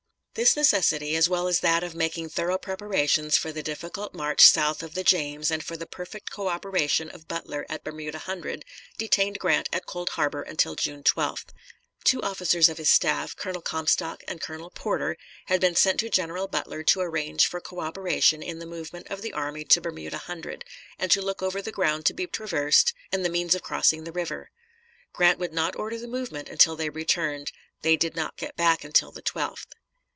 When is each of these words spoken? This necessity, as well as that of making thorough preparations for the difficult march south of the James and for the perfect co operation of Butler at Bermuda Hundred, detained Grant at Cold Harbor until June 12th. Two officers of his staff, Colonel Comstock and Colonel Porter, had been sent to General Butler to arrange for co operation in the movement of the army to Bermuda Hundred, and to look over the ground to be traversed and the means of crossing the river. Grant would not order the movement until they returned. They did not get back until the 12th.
This 0.33 0.55
necessity, 0.55 1.17
as 1.17 1.27
well 1.27 1.49
as 1.49 1.59
that 1.59 1.83
of 1.83 1.93
making 1.93 2.29
thorough 2.29 2.57
preparations 2.57 3.35
for 3.35 3.51
the 3.51 3.61
difficult 3.61 4.13
march 4.13 4.39
south 4.41 4.81
of 4.81 4.93
the 4.93 5.03
James 5.03 5.51
and 5.51 5.61
for 5.61 5.75
the 5.75 5.85
perfect 5.85 6.31
co 6.31 6.47
operation 6.47 7.09
of 7.09 7.27
Butler 7.27 7.65
at 7.67 7.83
Bermuda 7.83 8.19
Hundred, 8.19 8.63
detained 8.97 9.39
Grant 9.39 9.67
at 9.73 9.85
Cold 9.85 10.11
Harbor 10.11 10.41
until 10.41 10.75
June 10.75 11.03
12th. 11.03 11.47
Two 12.05 12.21
officers 12.21 12.69
of 12.69 12.77
his 12.77 12.89
staff, 12.89 13.35
Colonel 13.35 13.61
Comstock 13.61 14.23
and 14.25 14.39
Colonel 14.39 14.69
Porter, 14.69 15.17
had 15.47 15.59
been 15.59 15.75
sent 15.75 15.99
to 15.99 16.07
General 16.09 16.47
Butler 16.47 16.81
to 16.83 17.01
arrange 17.01 17.45
for 17.45 17.59
co 17.59 17.81
operation 17.81 18.41
in 18.41 18.59
the 18.59 18.65
movement 18.65 19.07
of 19.09 19.21
the 19.21 19.33
army 19.33 19.65
to 19.65 19.81
Bermuda 19.81 20.17
Hundred, 20.17 20.63
and 20.97 21.11
to 21.11 21.21
look 21.21 21.43
over 21.43 21.61
the 21.61 21.73
ground 21.73 22.05
to 22.05 22.13
be 22.13 22.25
traversed 22.25 22.93
and 23.11 23.25
the 23.25 23.29
means 23.29 23.53
of 23.53 23.63
crossing 23.63 24.05
the 24.05 24.13
river. 24.13 24.49
Grant 25.11 25.39
would 25.39 25.51
not 25.51 25.75
order 25.75 25.97
the 25.99 26.07
movement 26.07 26.47
until 26.47 26.77
they 26.77 26.89
returned. 26.89 27.51
They 27.81 27.97
did 27.97 28.15
not 28.15 28.37
get 28.37 28.55
back 28.55 28.85
until 28.85 29.11
the 29.11 29.21
12th. 29.21 29.65